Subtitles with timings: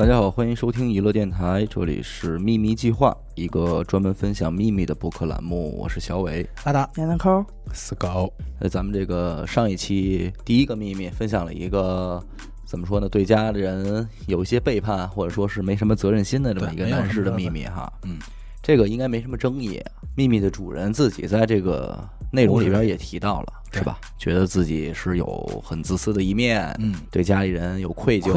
[0.00, 5.76] 大家好，欢迎收听娱乐电台，这里是秘密计划，一个专门分享秘密的播客栏目。
[5.78, 6.48] 我是小伟。
[6.64, 7.44] 阿达，闫南抠，
[7.74, 12.18] 死狗，那咱们这个上一期第一个秘密分享了一个
[12.64, 13.10] 怎么说呢？
[13.10, 17.92] 对家里人有一些背叛，或者说是没什么责任心的这么一个男士的秘密哈。
[18.04, 18.16] 嗯，
[18.62, 19.82] 这个应该没什么争议。
[20.16, 24.00] 秘密的主人自己在这个内容里边也提到了，是吧？
[24.16, 28.32] 觉得自己是有很自私的一面，嗯，对家里人有愧疚，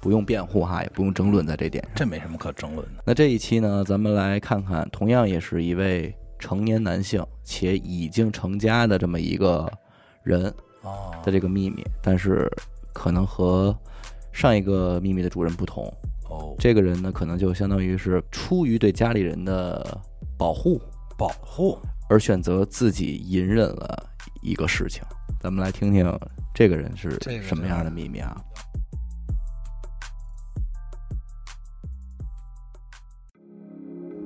[0.00, 1.92] 不用辩护哈，也不用争论在这点上。
[1.96, 3.02] 这没什么可争论的。
[3.04, 9.70] 那这一期呢，咱们来看看，同样也是一位成年男性且已经成家的这么一个
[10.22, 10.46] 人
[10.82, 12.50] 哦的这个秘密，但是
[12.92, 13.76] 可能和
[14.32, 15.84] 上一个秘密的主人不同。
[16.30, 20.00] 哦，这个人呢，可能就相当于是出于对家里人的
[20.38, 20.80] 保护，
[21.18, 25.02] 保护而选择自己隐忍了一个事情。
[25.40, 26.18] 咱们来听听
[26.54, 28.40] 这个人是什么样的秘密啊？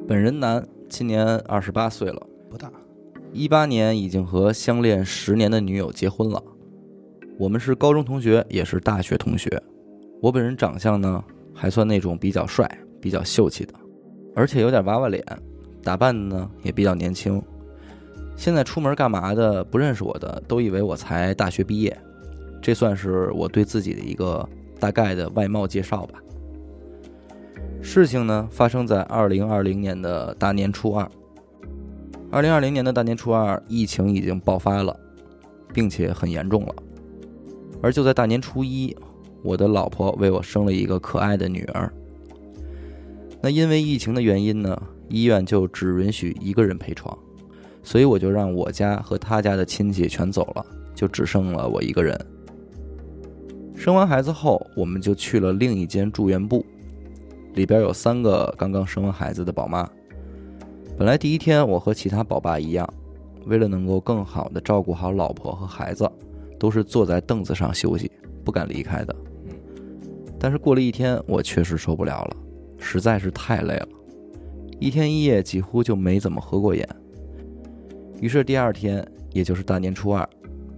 [0.07, 2.71] 本人男，今年二十八岁了，不大，
[3.33, 6.43] 一八年已经和相恋十年的女友结婚了。
[7.39, 9.51] 我们是高中同学，也是大学同学。
[10.21, 13.73] 我本人长相呢，还算那种比较帅、比较秀气的，
[14.37, 15.25] 而且有点娃娃脸，
[15.83, 17.43] 打扮的呢也比较年轻。
[18.37, 21.97] 现在出门干嘛的，不认识我的都以为我才大学毕业，
[22.61, 24.47] 这算是我对自己的一个
[24.79, 26.21] 大概的外貌介绍吧。
[27.87, 31.09] 事情呢发生在二零二零年的大年初二。
[32.31, 34.99] 二零二零年的大年初二，疫情已经爆发了，
[35.73, 36.75] 并且很严重了。
[37.83, 38.97] 而就在大年初一，
[39.43, 41.93] 我的老婆为我生了一个可爱的女儿。
[43.43, 47.17] 那因为疫情的原因呢，医院就只允许一个人陪床，
[47.83, 52.19] 所以我就让我家和他家的亲戚全走了，就只剩了我一个人。
[53.77, 56.65] 生完孩子后，我们就去了另一间住院部，
[57.55, 59.89] 里边有三个刚刚生完孩子的宝妈。
[60.97, 62.89] 本来第一天我和其他宝爸一样，
[63.47, 66.11] 为了能够更好的照顾好老婆和孩子，
[66.59, 68.11] 都是坐在凳子上休息，
[68.45, 69.15] 不敢离开的。
[70.39, 72.37] 但是过了一天，我确实受不了了，
[72.79, 73.89] 实在是太累了，
[74.79, 76.89] 一天一夜几乎就没怎么合过眼。
[78.21, 80.29] 于是第二天，也就是大年初二，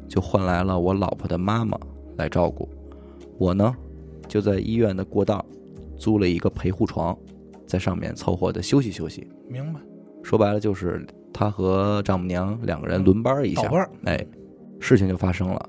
[0.08, 1.78] 就换来了我老婆的妈妈
[2.16, 2.68] 来照顾。
[3.38, 3.74] 我呢，
[4.28, 5.44] 就在医院的过道
[5.98, 7.16] 租了一个陪护床，
[7.66, 9.26] 在上面凑合的休息休息。
[9.48, 9.80] 明白？
[10.22, 14.26] 说白了就是他和丈母娘两个人轮班一下倒，班儿，哎，
[14.80, 15.68] 事情就发生了。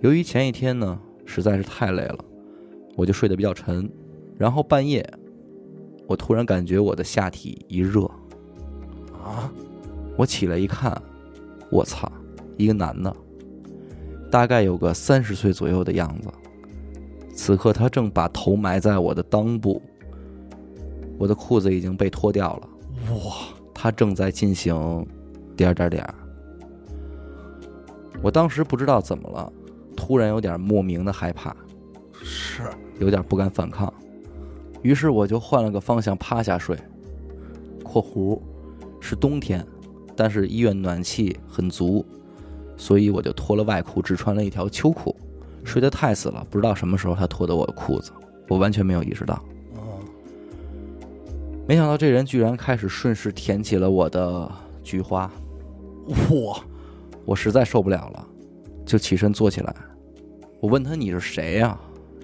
[0.00, 2.18] 由于前一天呢实在是太累了，
[2.96, 3.88] 我就睡得比较沉，
[4.36, 5.08] 然后半夜
[6.08, 8.04] 我突然感觉我的下体一热，
[9.12, 9.52] 啊，
[10.16, 11.00] 我起来一看，
[11.70, 12.10] 我操，
[12.56, 13.14] 一个男的，
[14.30, 16.28] 大概有个三十岁左右的样子。
[17.44, 19.82] 此刻他正把头埋在我的裆部，
[21.18, 22.68] 我的裤子已经被脱掉了。
[23.16, 23.34] 哇，
[23.74, 25.04] 他正在进行
[25.56, 26.14] 点儿点儿点儿。
[28.22, 29.52] 我当时不知道怎么了，
[29.96, 31.52] 突然有点莫名的害怕，
[32.22, 32.62] 是
[33.00, 33.92] 有点不敢反抗，
[34.82, 36.78] 于是我就换了个方向趴下睡。
[37.82, 38.40] （括弧
[39.00, 39.66] 是冬天，
[40.14, 42.06] 但是医院暖气很足，
[42.76, 45.16] 所以我就脱了外裤，只穿了一条秋裤，
[45.64, 48.12] 睡得太死了，不知道什么时候他脱的我的裤子，
[48.48, 49.34] 我完全没有意识到。
[49.74, 49.98] 哦，
[51.66, 54.50] 没想到这人居然开始顺势舔起了我的
[54.82, 55.30] 菊花。
[56.06, 56.60] 哇，
[57.24, 58.26] 我实在受不了了，
[58.84, 59.74] 就起身坐起来。
[60.60, 61.78] 我问他：“你是谁呀、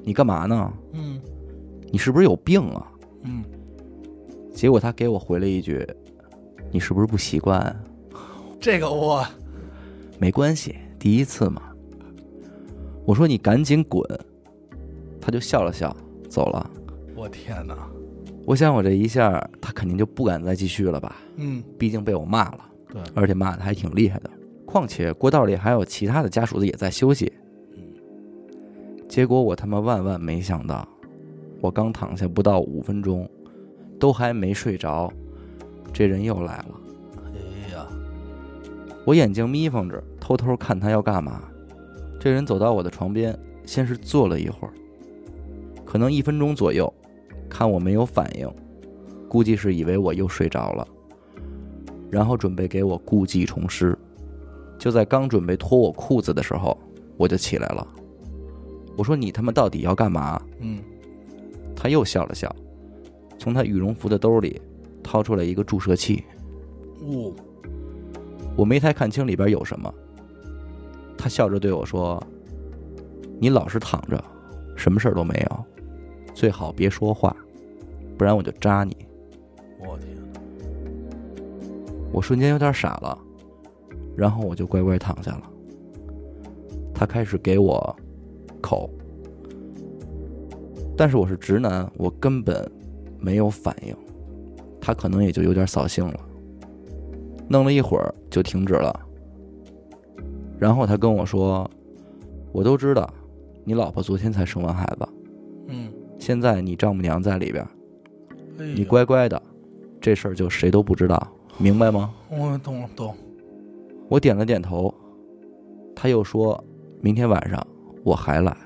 [0.05, 0.73] 你干嘛呢？
[0.93, 1.21] 嗯
[1.91, 2.87] 你是不是有病啊
[3.23, 3.45] 嗯，？”
[4.53, 5.87] 结果他给我回了一句
[6.71, 7.75] ：“你是不是不习惯？
[8.61, 9.25] 这个我
[10.19, 11.63] 没关系，第一次嘛。”
[13.09, 14.05] 我说：“你赶紧滚！”
[15.19, 15.97] 他就笑了笑，
[16.29, 16.71] 走了。
[17.17, 17.75] 我天哪，
[18.45, 21.17] 我想我这一下，他肯定就不敢再继续了吧？
[21.37, 22.59] 嗯，毕竟被我骂了，
[22.93, 24.29] 对，而且骂的还挺厉害的。
[24.67, 27.33] 况且过道里还有其他的家属子也在休息。
[29.09, 30.87] 结果我他妈万万没想到，
[31.63, 33.27] 我刚躺下不到五分钟，
[33.99, 35.11] 都还没睡着，
[35.95, 36.81] 这人又来了。
[37.17, 37.87] 哎呀，
[39.07, 41.43] 我眼睛眯缝着，偷偷看他要干嘛。
[42.19, 44.73] 这人走到我的床边，先是坐了一会儿，
[45.85, 46.93] 可能一分钟左右，
[47.49, 48.51] 看我没有反应，
[49.29, 50.87] 估计是以为我又睡着了，
[52.11, 53.97] 然后准备给我故技重施。
[54.79, 56.77] 就在刚准备脱我裤子的时候，
[57.17, 57.87] 我就起来了。
[58.97, 60.81] 我说：“你他妈到底要干嘛嗯，？”
[61.75, 62.53] 他又笑了笑，
[63.39, 64.61] 从他羽绒服的兜里
[65.03, 66.25] 掏出来一个注射器。
[67.01, 67.33] 哦，
[68.57, 69.93] 我没太看清里边有什么。
[71.19, 72.23] 他笑着对我说
[73.41, 74.23] ：“你老实躺着，
[74.77, 75.65] 什么事儿都没有，
[76.33, 77.37] 最好别说话，
[78.17, 78.97] 不然我就扎你。
[79.81, 80.17] 我天！
[82.13, 83.19] 我瞬间有点傻了，
[84.17, 85.43] 然后我就乖乖躺下了。
[86.95, 87.97] 他开始给我
[88.61, 88.89] 口，
[90.97, 92.71] 但是我是直男，我根本
[93.19, 93.95] 没有反应。
[94.81, 96.21] 他可能也就有点扫兴了，
[97.49, 99.08] 弄了一会儿就停止了。
[100.59, 101.69] 然后他跟我说
[102.53, 103.09] ：“我都知道，
[103.65, 105.09] 你老婆昨天才生完孩子，
[105.69, 107.65] 嗯，现在你丈母娘在里边，
[108.59, 109.41] 哎你，乖乖的，
[110.01, 111.29] 这事儿就谁都不知道，
[111.59, 113.15] 明白吗？”我懂了懂。
[114.09, 114.93] 我点了点头，
[115.95, 116.63] 他又说
[117.01, 117.65] 明天晚上
[118.03, 118.57] 我还来，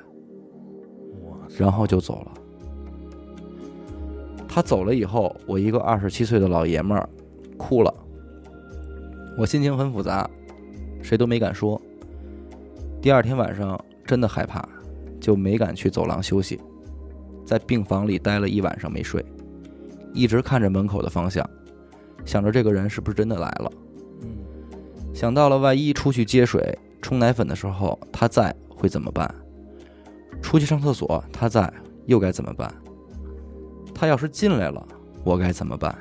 [1.58, 2.32] 然后就走了。
[4.48, 7.08] 他走了以后，我一个二十七岁的老爷们儿
[7.56, 7.92] 哭了，
[9.36, 10.28] 我心情很复杂，
[11.02, 11.80] 谁都没敢说。
[13.00, 14.66] 第二天晚上真的害怕，
[15.20, 16.60] 就没敢去走廊休息，
[17.44, 19.24] 在病房里待了一晚上没睡，
[20.14, 21.44] 一直看着门口的方向，
[22.24, 23.72] 想着这个人是不是真的来了。
[24.20, 24.28] 嗯，
[25.12, 29.28] 想到了万一出去接水、冲奶粉的时候他在会怎么办？
[30.40, 31.72] 出去上厕所他在
[32.06, 32.72] 又该怎么办？
[33.94, 34.86] 他要是进来了，
[35.24, 35.96] 我该怎么办？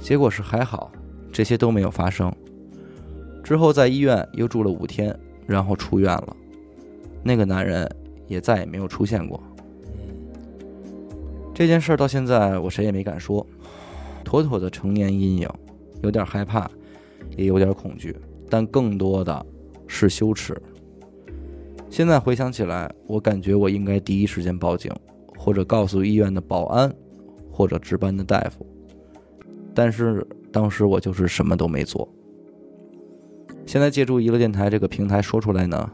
[0.00, 0.90] 结果是还好，
[1.32, 2.32] 这些都没有发生。
[3.50, 5.12] 之后在医院又住了五天，
[5.44, 6.36] 然后出院了。
[7.20, 7.84] 那个男人
[8.28, 9.42] 也再也没有出现过。
[11.52, 13.44] 这件事儿到现在我谁也没敢说，
[14.22, 15.48] 妥妥的成年阴影，
[16.00, 16.70] 有点害怕，
[17.36, 18.14] 也有点恐惧，
[18.48, 19.44] 但更多的
[19.88, 20.56] 是羞耻。
[21.88, 24.92] 现在回想起来，我感觉我应该第一时间报警，
[25.36, 26.94] 或者告诉医院的保安，
[27.50, 28.64] 或者值班的大夫。
[29.74, 32.08] 但是当时我就是什么都没做。
[33.66, 35.90] 现在借助娱乐电台这个平台说出来呢，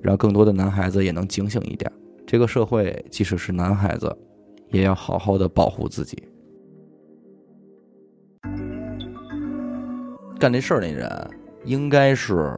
[0.00, 1.90] 让更多的男孩子也能警醒一点。
[2.26, 4.16] 这个社会，即使是男孩子，
[4.70, 6.22] 也要好好的保护自己。
[10.38, 11.30] 干这事儿那人
[11.64, 12.56] 应该是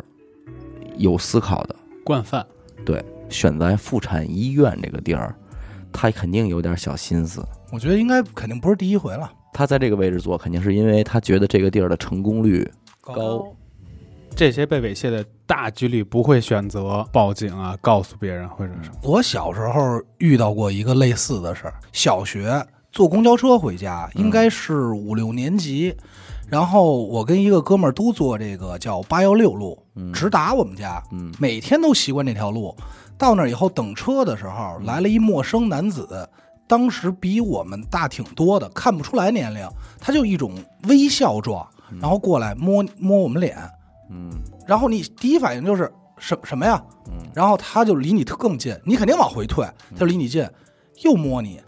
[0.96, 1.74] 有思考的，
[2.04, 2.46] 惯犯，
[2.84, 5.34] 对，选在妇产医院这个地儿，
[5.90, 7.42] 他肯定有点小心思。
[7.72, 9.32] 我觉得应该肯定不是第一回了。
[9.52, 12.70] 他在这个位置做，肯定是因为他觉得这个地儿的成功率
[13.00, 13.44] 高。
[14.34, 18.94] 这些被猥亵的大几率不会选择报警啊，告诉别人或者什么。
[19.02, 25.94] 我小时候遇到过一个类似的事儿，小学坐公交车回家，应该是五六年级，
[26.48, 32.74] 然后我跟一个哥们儿都坐这个叫八幺六路，嗯直达我们家，嗯每天都习惯这条路。
[33.18, 36.28] 到那儿以后等车的时候，来了一陌生男子，
[36.66, 39.68] 当时比我们大挺多的，看不出来年龄，
[40.00, 40.52] 他就一种
[40.88, 41.64] 微笑状，
[42.00, 43.56] 然后过来摸摸我们脸，
[44.12, 44.30] 嗯
[44.66, 46.80] 然后你第一反应就是什什么呀？
[47.08, 50.46] 嗯然后他就离你特更近，你肯定往回退，他就离你近，
[51.02, 51.60] 又摸你，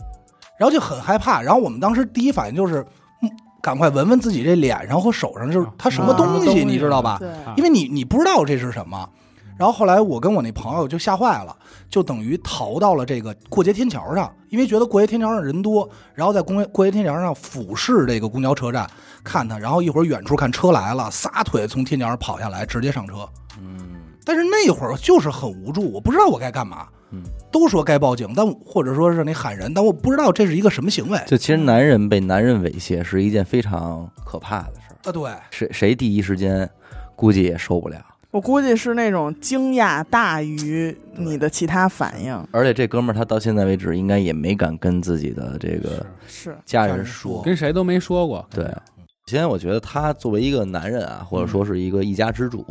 [0.58, 1.41] 然后就很害怕。
[1.41, 2.85] 然后我们当时第一反应就是，
[3.23, 3.31] 嗯
[3.62, 7.19] 赶快闻闻自己这脸上或手上，就是他什么东西，你知道吧？
[7.56, 9.08] 因为你你不知道这是什么。
[9.56, 11.56] 然后后来我跟我那朋友就吓坏了，
[11.89, 18.89] 就等于逃到了这个过街天桥上，因为觉得过街天桥上人多，然后在公过街天桥上俯视这个公交车站
[19.23, 23.29] 看他，然后一会儿远处看车来了，撒腿从天桥上跑下来，直接上车。
[23.58, 26.89] 嗯但是那会儿就是很无助，我不知道我该干嘛。
[27.11, 31.20] 嗯，都说该报警，但或者说是你喊人，但我不知道这是一个什么行为。
[31.27, 36.69] 就其实男人被男人猥亵是一件非常可怕的事儿，啊，对，谁谁第一时间
[37.15, 37.99] 估计也受不了。
[38.34, 47.41] 我估计是那种惊讶大于你的其他反应，而且这哥们儿他到现在为止应该也没敢跟自己的这个是家家人说。
[47.44, 48.44] 跟谁都没说过。
[48.50, 52.67] 对，首先我觉得他作为一个男人啊，或者说是一个一家之主，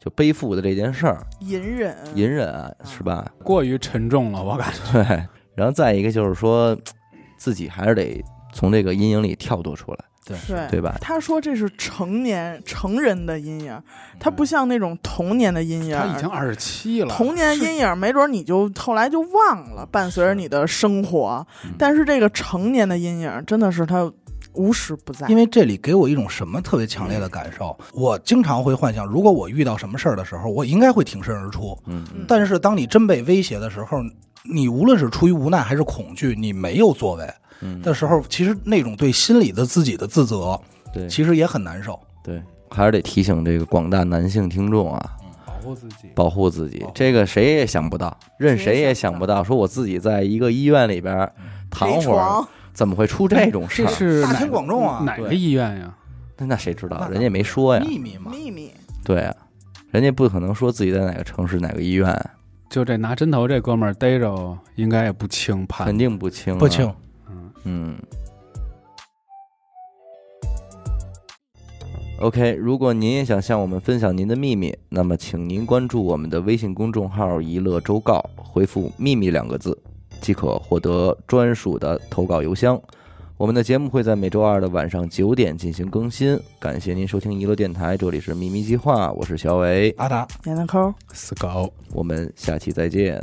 [0.00, 3.30] 就背负的这件事儿，隐忍，隐忍啊，是吧？
[3.44, 4.92] 过于沉重了，我感觉。
[4.94, 6.74] 对，然后再一个就是说，
[7.36, 10.96] 自己还是得从这个阴影里跳脱出来，对对对吧？
[11.00, 13.80] 他说这是成年成人的阴影，
[14.18, 15.96] 他不像那种童年的阴影。
[15.96, 21.46] 他已经二十七了，童年阴影没准你就后来就忘了，伴随着你的生活。
[21.64, 24.10] 嗯但是这个成年的阴影真的是他
[24.54, 25.28] 无时不在。
[25.28, 31.78] 因为这里给我一种什么特别强烈的感受，我经常会幻想，如果我遇到什么事儿的时候，我应该会挺身而出。
[31.86, 33.98] 嗯嗯但是当你真被威胁的时候，
[34.50, 37.28] 你无论是出于无奈还是恐惧，你没有作为
[37.60, 40.60] 嗯，的时候，其实那种对心里的自己的自责，
[40.92, 41.98] 对其实也很难受。
[42.22, 45.10] 对，还是得提醒这个广大男性听众啊，
[45.46, 46.08] 保护自己。
[46.14, 46.84] 保护自己。
[46.94, 51.32] 这个谁也想不到，任谁也想不到，说我自己在一个医院里边
[51.70, 53.86] 躺会儿，怎么会出这种事儿？
[53.86, 55.94] 这是大庭广众啊哪个医院呀？
[56.36, 57.08] 那那谁知道？
[57.08, 57.82] 人家也没说呀。
[57.86, 58.70] 秘密嘛，秘密。
[59.02, 59.34] 对啊，
[59.90, 62.14] 人家不可能说自己在哪个城市哪个医院，
[62.76, 65.86] 就这拿针头这哥们儿逮着，应该也不轻判。
[65.86, 66.86] 肯定不轻、啊不轻。。
[67.26, 67.96] 嗯嗯。
[72.20, 79.82] OK，如果您也想向我们分享您的秘密，那么请您关注我们的微信公众号“一乐周告”，回复“秘密”两个字，
[80.20, 82.78] 即可获得专属的投稿邮箱。
[83.38, 86.40] 我们的节目会在每周二的晚上九点进行更新。
[86.58, 90.26] 感谢您收听娱乐电台，这里是秘密计划，我是小伟，阿达。
[90.42, 90.92] 闫南抠。
[91.12, 91.70] 死狗。
[91.92, 93.22] 我们下期再见。